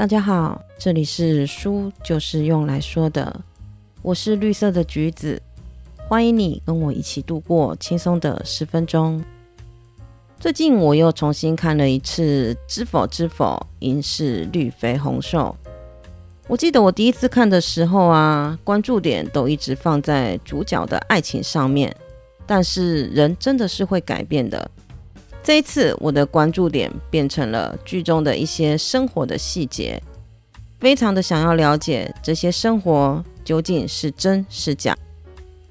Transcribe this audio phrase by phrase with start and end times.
[0.00, 3.38] 大家好，这里是书就是用来说的，
[4.00, 5.42] 我是绿色的橘子，
[6.08, 9.22] 欢迎你跟我一起度过轻松的十分钟。
[10.38, 15.54] 最近我又重新看了一次《知否知否，应是绿肥红瘦》。
[16.48, 21.94] 我记得我第一次看的时候啊，关注点都一直放在主角的爱情上面，
[22.46, 24.70] 但是人真的是会改变的。
[25.42, 30.00] 这一次，我的关注点变成了剧中的一些生活的细节，
[30.78, 34.96] 非常的想要了解这些生活究竟是真是假，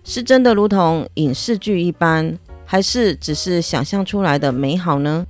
[0.04, 5.26] 是真的如同影视剧一般，还是只是想象出来的美好呢？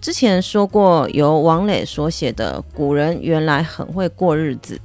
[0.00, 4.76] 之前说过，由王磊所写的《古人原来很会过日子》，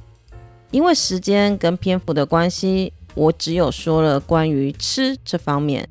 [0.70, 5.88] 因为时间跟篇幅的关系，我只有说了关于吃这方面。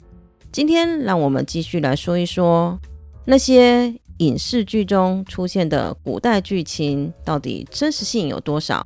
[0.54, 2.80] 今天让我们继续来说一说
[3.26, 8.86] 那些影视剧中出现的古代剧情，到底真实性有多少？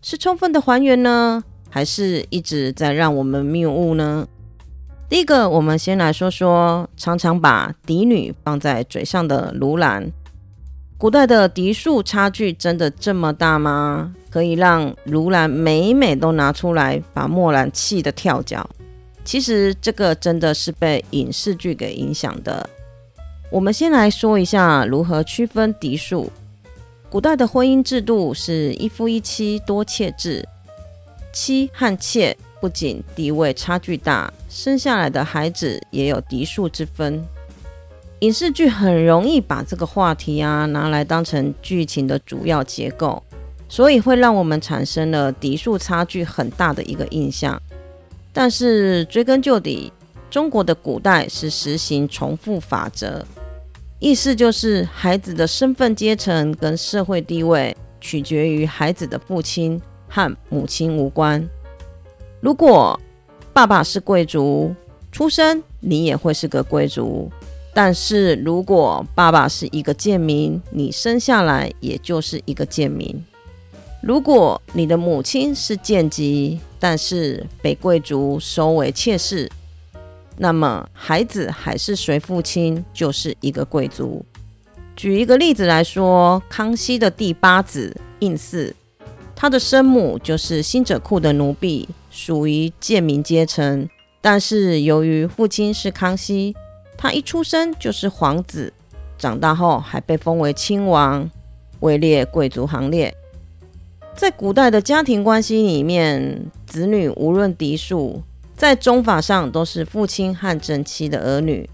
[0.00, 4.26] 是充分的还原呢，还是一直在让我们谬误呢？
[5.06, 10.10] 第一个，我们先来说说常常把嫡女放在嘴上的卢兰。
[10.96, 14.14] 古代的嫡庶差距真的这么大吗？
[14.30, 18.66] 可以让卢兰每每都拿出来把墨兰气得跳脚？
[19.24, 22.68] 其实这个真的是被影视剧给影响的。
[23.50, 26.30] 我们先来说一下如何区分嫡庶。
[27.08, 30.46] 古代的婚姻制度是一夫一妻多妾制，
[31.32, 37.24] 妻和妾不仅地位差距大，生下来的孩子也有嫡庶之分。
[38.20, 43.22] 影视剧很容易把这个话题啊拿来当成剧情的主要结构，
[43.68, 47.60] 所以会让我们产生了嫡庶差距很大的一个印象。
[48.34, 49.92] 但是追根究底，
[50.28, 53.24] 中国的古代是实行重复法则，
[54.00, 61.48] 意思就是孩子的身份阶层跟社会地位取决于孩子的父亲和母亲无关。
[62.40, 62.98] 如果
[63.52, 64.74] 爸爸是贵族
[65.12, 67.30] 出身，你也会是个贵族；
[67.72, 73.24] 但是如果爸爸是一个贱民，你生下来也就是一个贱民。
[74.02, 79.50] 如果你的母亲是贱籍，但是被贵族收为妾室，
[80.36, 84.22] 那么孩子还是随父亲就是一个贵族。
[84.94, 88.76] 举一个例子来说，康熙的第八子胤祀，
[89.34, 93.88] 他的生母就是新者库的奴婢，属于贱民阶层。
[94.20, 96.54] 但是由于父亲是康熙，
[96.98, 98.70] 他一出生就是皇子，
[99.16, 101.30] 长大后还被封为亲王，
[101.80, 103.14] 位列贵族行列。
[104.16, 108.20] 在古代的家庭关系里面，子女无论嫡庶，
[108.56, 111.70] 在宗法上都是父亲和正妻的儿女。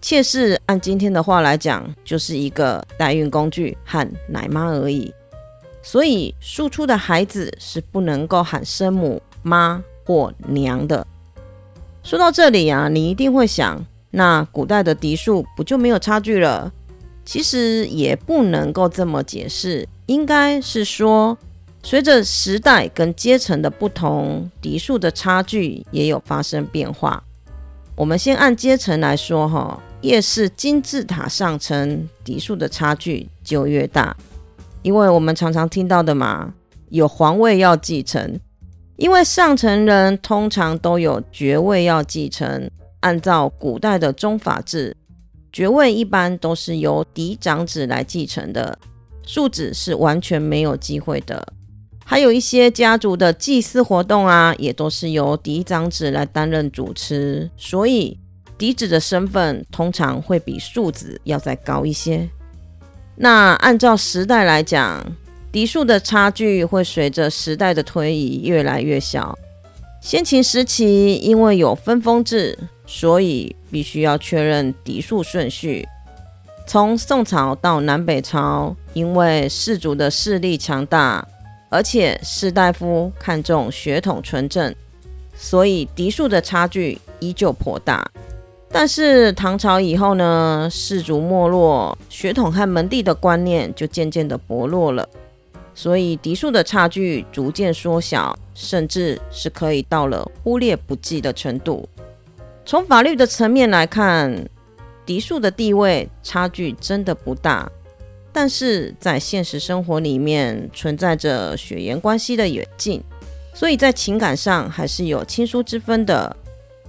[0.00, 5.12] 妾室按今天的话来讲，就是一个代孕工具和奶妈而已。
[5.82, 11.04] 所以，庶出的孩子是不能够喊生母、妈或娘的。
[12.04, 16.72] 说到这里啊，你一定会想，那古代的嫡庶不就没有差距了？
[17.24, 21.36] 其实也不能够这么解释，应该是说。
[21.84, 27.22] 随着时代跟阶层的不同，嫡庶的差距也有发生变化。
[27.96, 34.16] 我们先按阶层来说，哈，越是金字塔上层，嫡庶的差距就越大。
[34.82, 36.54] 因为我们常常听到的嘛，
[36.88, 38.40] 有皇位要继承，
[38.96, 42.70] 因为上层人通常都有爵位要继承。
[43.00, 44.96] 按照古代的宗法制，
[45.52, 48.78] 爵位一般都是由嫡长子来继承的，
[49.26, 51.44] 庶子是完全没有机会的。
[52.04, 58.18] 还有一些家族的祭祀活动啊，也都是由嫡长子来担任主持，所以
[58.58, 62.28] 嫡子的身份通常会比庶子要再高一些。
[63.16, 65.04] 那按照时代来讲，
[65.50, 69.38] 嫡庶的差距会随着时代的推移越来越小。
[70.00, 75.86] 先秦时期因为有分封制，所以必须要确认嫡庶顺序。
[76.66, 81.26] 从宋朝到南北朝，因为氏族的势力强大。
[81.72, 84.74] 而且士大夫看重血统纯正，
[85.34, 88.06] 所以嫡庶的差距依旧颇大。
[88.70, 95.08] 但是唐朝以后呢，氏族没落，血统和门第的观念就渐渐的薄弱了，
[95.74, 101.88] 所以嫡庶的差距逐渐缩小，甚至是可以到了忽略不计的程度。
[102.66, 104.46] 从法律的层面来看，
[105.06, 107.70] 嫡庶的地位差距真的不大。
[108.32, 113.02] 但是在现实生活里面存在着血缘关系的远近，
[113.52, 116.34] 所以在情感上还是有亲疏之分的。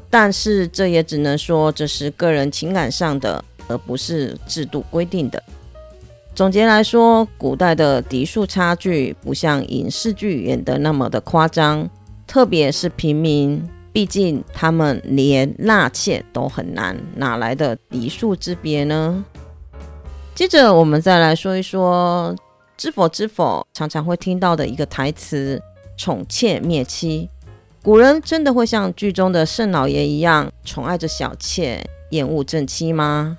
[0.10, 5.42] 但是这也只能说这是个人情感上的，而不是制度规定的。
[6.36, 11.90] 总结来说，古代的嫡庶差距不像影视剧演的那么的夸张，
[12.26, 19.26] 特别是平民，毕竟他们连纳妾都很难，哪来的嫡庶之别呢？
[20.36, 22.36] 接着，我们再来说一说
[22.76, 25.62] “知否知否”常常会听到的一个台词
[25.96, 27.30] ：“宠妾灭妻”。
[27.84, 33.38] 古人真的会像剧中的盛老爷一样宠爱着小妾，厌恶正妻吗？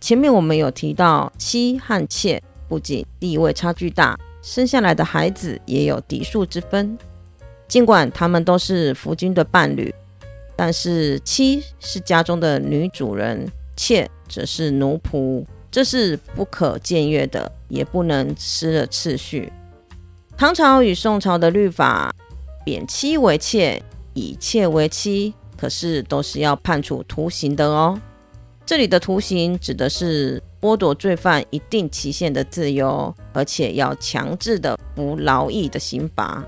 [0.00, 6.96] 前面我们有提到，妻和妾不仅地位差距大，生下来的孩子也有嫡庶之分。
[7.66, 9.92] 尽管他们都是夫君的伴侣，
[10.54, 15.44] 但是妻是家中的女主人，妾则是奴仆。
[15.72, 19.50] 这是不可僭越的，也不能失了次序。
[20.36, 22.14] 唐朝与宋朝的律法，
[22.62, 23.82] 贬妻为妾，
[24.12, 27.98] 以妾为妻，可是都是要判处徒刑的哦。
[28.66, 36.44] 这里的徒刑指的是剥夺罪犯一定期限的自由，而且要强制的服劳役的刑罚。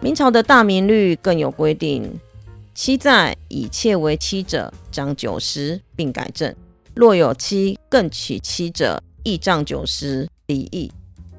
[0.00, 2.20] 明朝的大明律更有规定，
[2.72, 6.54] 妻在以妾为妻者，掌九十，并改正。
[6.94, 10.90] 若有妻更娶妻者，亦杖九十，离异。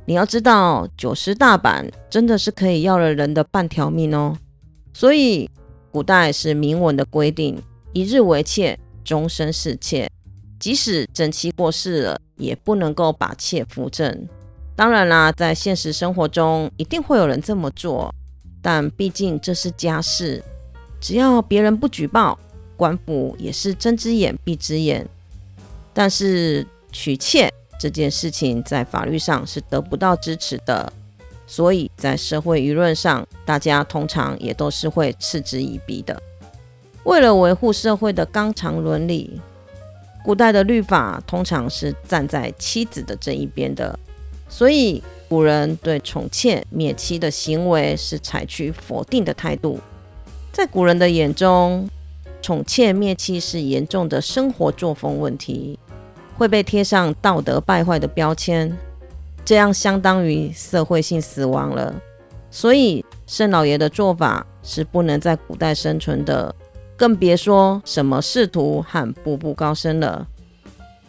[0.06, 4.38] 你要知道，九十大板真的是可以要了人的半条命哦。
[4.94, 5.50] 所以，
[5.92, 7.62] 古代是明文的规定：
[7.94, 10.10] 一日为妾，终身是妾。
[10.60, 14.28] 即使正妻过世了，也不能够把妾扶正。
[14.76, 18.14] 当然啦，在现实生活中，一定会有人这么做，
[18.62, 20.44] 但毕竟这是家事，
[21.00, 22.38] 只要别人不举报，
[22.76, 25.08] 官府也是睁只眼闭只眼。
[25.96, 27.50] 但是娶妾
[27.80, 30.92] 这件事情在法律上是得不到支持的，
[31.48, 36.22] 所以在社会舆论上，大家通常也都是会嗤之以鼻的。
[37.06, 39.40] 为了维护社会的纲常伦理，
[40.24, 43.98] 古代的律法通常是站在妻子的这一边的，
[44.50, 49.80] 所以古人对宠妾灭妻的行为是采取否定的态度。
[50.52, 51.88] 在古人的眼中，
[52.42, 55.78] 宠妾灭妻是严重的生活作风问题。
[56.38, 58.76] 会被贴上道德败坏的标签，
[59.44, 61.94] 这样相当于社会性死亡了。
[62.52, 66.54] 所以盛老爷的做法是不能在古代生存的，
[66.96, 70.28] 更别说什么仕途和步步高升了。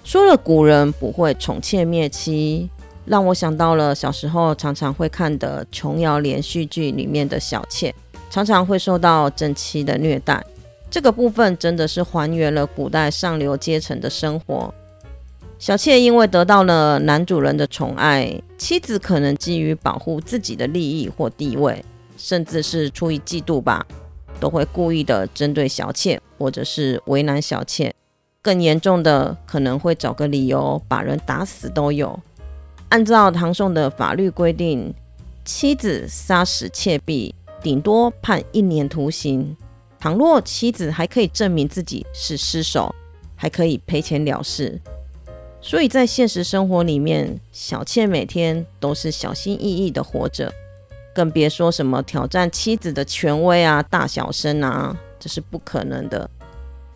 [0.03, 2.71] 说了古人不会宠妾灭妻，
[3.05, 7.95] 让我想到了小时候常常会看的琼瑶连续剧里面的小妾，
[8.31, 10.45] 常常会受到正妻的虐待。
[10.89, 14.73] 这个部分真的是还原了古代上流阶层的生活。
[15.59, 21.83] 小妾因为得到了男主人的宠爱，妻子可能基于保护自己的利益或地位，
[22.19, 23.85] 甚至是出于嫉妒吧，
[24.39, 27.95] 都会故意的针对小妾，或者是为难小妾。
[28.43, 32.21] 更严重的，可能会找个理由把人打死都有。
[32.91, 34.95] 按照唐宋的法律规定，
[35.45, 39.57] 妻子杀死妾婢，顶多判一年徒刑。
[39.99, 42.95] 倘若妻子还可以证明自己是失手，
[43.35, 44.79] 还可以赔钱了事。
[45.67, 50.53] 所以在现实生活里面，小妾每天都是小心翼翼的活着，
[51.13, 56.31] 更别说什么挑战妻子的权威啊、大小声啊，这是不可能的。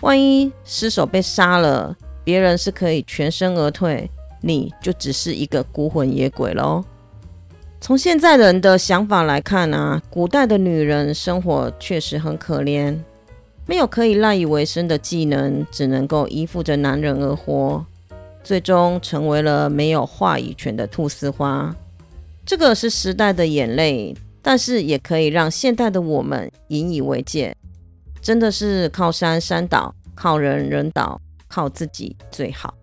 [0.02, 4.08] 万一失手被杀了，别人是可以全身而退，
[4.40, 6.84] 你就只是一个孤魂野鬼喽。
[7.81, 12.96] 从现在人的想法来看啊，古代的女人生活确实很可怜，
[13.67, 17.84] 没有可以赖以为生的技能，只能够依附着男人而活。
[18.43, 21.75] 最终成为了没有话语权的菟丝花，
[22.44, 27.55] 这个是时代的眼泪，但是也可以让现代的我们引以为戒。
[28.20, 32.75] 真的是靠山山倒，靠人人倒，靠自己最好。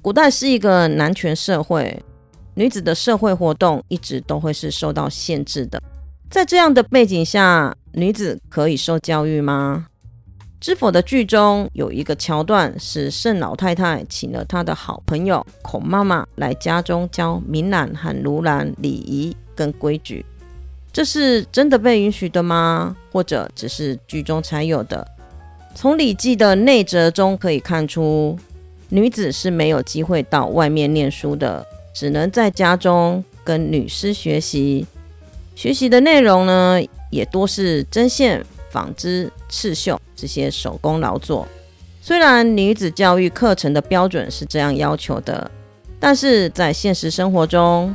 [0.00, 2.02] 古代是一个男权社会，
[2.54, 5.82] 女子的社会活动一直都会是受到限制的。
[6.30, 9.86] 在这样的背景下，女子可以受教育吗？
[10.62, 20.24] 知否的剧中有一个桥段，是盛老太太请了她的好朋友孔妈妈来家中教明兰和如兰礼仪跟规矩。
[20.92, 22.96] 这是真的被允许的吗？
[23.10, 25.04] 或者只是剧中才有的？
[25.74, 28.38] 从《礼记》的内则中可以看出，
[28.90, 34.86] 女子是没有机会到外面念书的，只能在家中跟女师学习。
[35.56, 38.46] 学习的内容呢，也多是针线。
[38.70, 41.48] 纺织、刺绣这些手工劳作，
[42.00, 45.50] 虽然女子教育课程的标准是这样要求的，
[45.98, 47.92] 但是在现实生活中，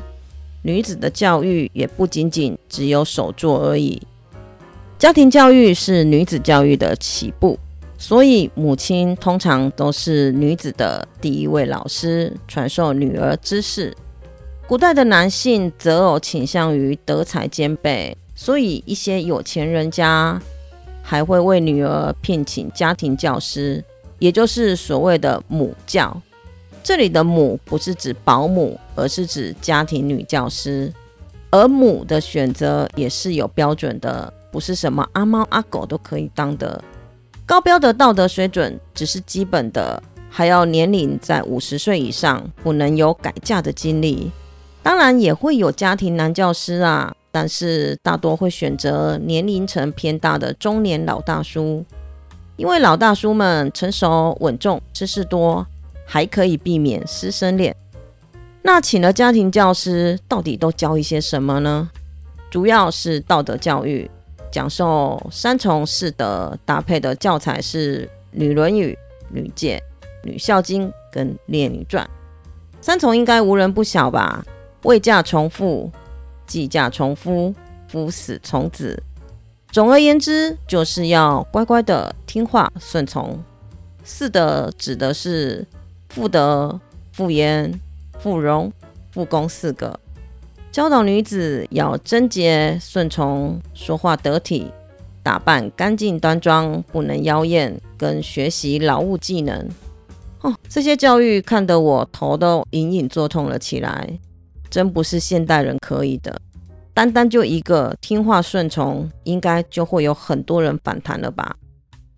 [0.62, 4.02] 女子的教育也不仅仅只有手作而已。
[5.00, 7.58] 家庭教育是女子教育的起步，
[7.98, 13.96] 所以母亲通常都是女子的第一位老师，传授女儿知识。
[14.68, 20.38] 古代的男性择偶倾向于德才兼备，所以一些有钱人家
[21.10, 23.82] 还会为女儿聘请家庭教师，
[24.20, 26.22] 也就是所谓的母教。
[26.84, 30.92] 这里的母不是指保姆，而是指家庭女教师。
[31.50, 36.84] 而母的选择也是有标准的，不是什么阿猫阿狗都可以当的。
[37.46, 44.30] 高标的道德水准只是基本的，还要年龄在五十岁以上，不能有改嫁的经历。
[44.84, 51.86] 当然也会有家庭男教师啊，但是大多会选择年龄层偏大的中年老大叔，
[52.56, 55.64] 因为老大叔们成熟稳重，知识多，
[56.04, 57.76] 还可以避免师生恋。
[58.64, 61.92] 那请了家庭教师，到底都教一些什么呢？
[62.50, 64.10] 主要是道德教育，
[64.52, 68.98] 讲授三从四德搭配的教材是《女论语》
[69.40, 69.80] 《女诫》
[70.28, 72.04] 《女孝经》跟《列女传》。
[72.82, 74.44] 三从应该无人不晓吧？
[74.82, 75.92] 未嫁从父，
[76.48, 77.54] 既嫁从夫，
[77.88, 79.04] 夫死从子。
[79.72, 83.38] 总而言之，就是要乖乖的听话顺从。
[84.04, 85.68] 四德指的是
[86.10, 86.80] 妇德、
[87.12, 87.80] 妇言。
[88.20, 88.74] 妇容、
[89.12, 90.00] 妇功四个，
[90.72, 94.72] 教导女子要贞洁顺从，说话得体，
[95.22, 99.70] 打扮干净端庄，不能妖艳，跟学习劳务技能。
[100.42, 104.18] 哦，这些教育看得我头都隐隐作痛了起来，
[104.70, 106.42] 真不是现代人可以的。
[106.94, 111.56] 单单就一个听话顺从，应该就会有很多人反弹了吧？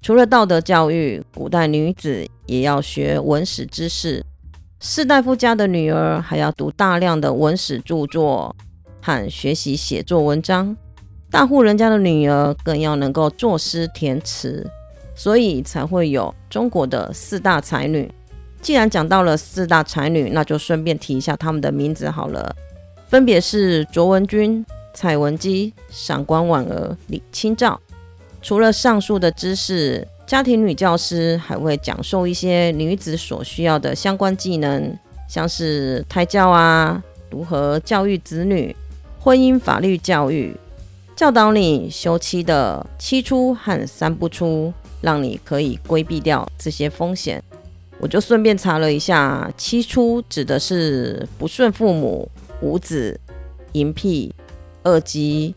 [0.01, 4.25] 除了道德教育，古代女子也要学文史知识。
[4.79, 8.55] 士大夫家的女儿还要读大量的文史著作
[9.01, 10.77] 和学习写作文章，
[11.29, 14.65] 大户人家的女儿更要能够作诗填词，
[15.13, 18.09] 所以才会有中国的四大才女。
[18.61, 22.55] 既然讲到了四大才女，那就顺便提一下她们的名字好了，
[23.07, 27.79] 分别是卓文君、蔡文姬、上官婉儿、李清照。
[28.41, 30.07] 除了上述的知识。
[30.29, 34.95] 家庭女教师还会讲授一些女子所需要的相关技能，
[35.27, 37.01] 像是胎教啊，
[37.31, 38.75] 如何教育子女，
[39.19, 40.55] 婚姻法律教育，
[41.15, 47.43] 教导你休妻的七出和三不出，让你可以规避掉这些风险。
[47.99, 52.29] 我就顺便查了一下，七出指的是不顺父母、
[52.61, 53.19] 无子、
[53.73, 54.33] 淫癖、
[54.83, 55.53] 恶疾、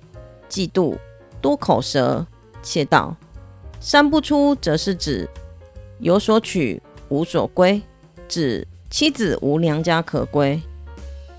[0.50, 0.96] 嫉妒、
[1.40, 2.26] 多口舌、
[2.62, 3.16] 窃盗。
[3.78, 5.28] 三不出，则是指
[5.98, 7.80] 有所取无所归，
[8.28, 10.60] 指妻子无娘家可归。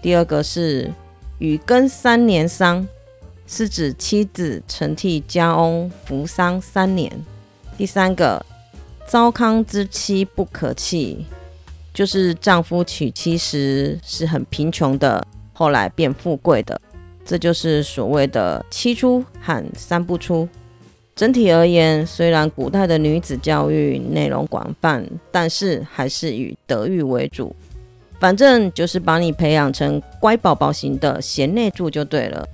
[0.02, 0.92] 第二个是
[1.40, 2.88] 与根三年丧，
[3.46, 7.12] 是指妻子承替家翁服丧三年。
[7.78, 8.46] 第三个
[9.08, 11.26] 糟糠之妻不可弃，
[11.94, 16.80] 就是丈夫娶妻时是很贫穷的，后来变富贵的，
[17.26, 20.48] 这就是所谓的七出和三不出。
[21.16, 27.56] 整体而言，虽然古代的女子教育内容广泛，但是还是以德育为主。
[28.20, 32.48] 反正就是把你培养成乖宝宝型的贤内助就对了。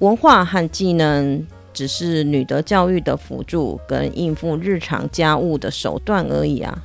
[0.00, 1.44] 文化和技能
[1.76, 6.82] 只是女德教育的辅助，跟应付日常家务的手段而已啊。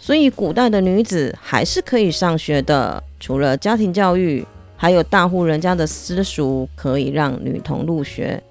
[0.00, 4.44] 所以古代的女子还是可以上学的，除了家庭教育，
[4.76, 8.42] 还有大户人家的私塾可以让女童入学。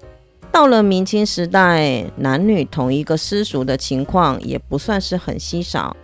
[0.50, 5.94] 到了明清时代，男女同一个私塾的情况也不算是很稀少，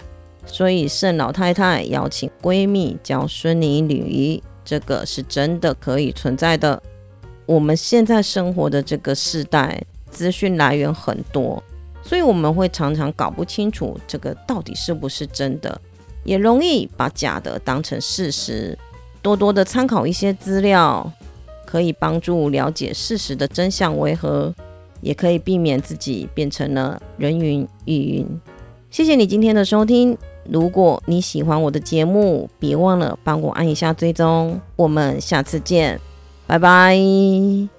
[0.45, 6.83] 所以盛老太太邀请闺蜜教孙女礼仪，这个是真的可以存在的。
[7.53, 11.63] 我们现在生活的这个时代，资讯来源很多，
[12.03, 15.81] 所以我们会常常搞不清楚这个到底是不是真的，
[16.25, 18.79] 也容易把假的当成事实。
[19.21, 21.13] 多多的参考一些资料。
[21.65, 24.55] 可以帮助了解事实的真相为何，
[25.01, 28.27] 也可以避免自己变成了人云亦云。
[28.91, 34.61] 谢谢你今天的收听，如果你喜欢我的节目，别忘了帮我按一下追踪。
[34.77, 35.99] 我们下次见，
[36.47, 37.72] 拜拜。